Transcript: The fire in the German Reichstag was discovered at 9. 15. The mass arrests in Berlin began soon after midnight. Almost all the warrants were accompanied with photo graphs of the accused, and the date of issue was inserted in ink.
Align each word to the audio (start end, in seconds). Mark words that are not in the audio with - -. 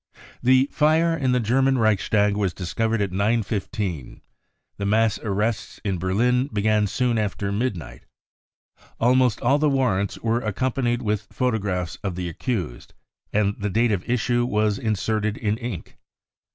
The 0.41 0.67
fire 0.71 1.15
in 1.15 1.31
the 1.31 1.39
German 1.39 1.77
Reichstag 1.77 2.35
was 2.35 2.55
discovered 2.55 3.03
at 3.03 3.11
9. 3.11 3.43
15. 3.43 4.21
The 4.77 4.85
mass 4.87 5.19
arrests 5.19 5.79
in 5.85 5.99
Berlin 5.99 6.47
began 6.51 6.87
soon 6.87 7.19
after 7.19 7.51
midnight. 7.51 8.05
Almost 8.99 9.41
all 9.41 9.59
the 9.59 9.69
warrants 9.69 10.17
were 10.17 10.41
accompanied 10.41 11.03
with 11.03 11.27
photo 11.31 11.59
graphs 11.59 11.97
of 11.97 12.15
the 12.15 12.27
accused, 12.27 12.95
and 13.31 13.55
the 13.59 13.69
date 13.69 13.91
of 13.91 14.03
issue 14.09 14.43
was 14.43 14.79
inserted 14.79 15.37
in 15.37 15.59
ink. 15.59 15.99